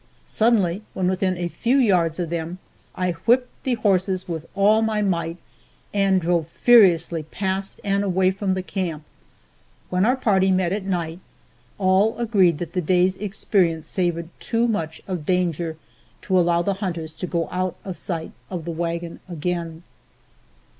[0.25, 2.57] Suddenly, when within a few yards of them,
[2.95, 5.37] I whipped the horses with all my might,
[5.93, 9.03] and drove furiously past and away from the camp.
[9.91, 11.19] When our party met at night,
[11.77, 15.77] all agreed that the day's experience savored too much of danger
[16.23, 19.83] to allow the hunters to go out of sight of the wagon again.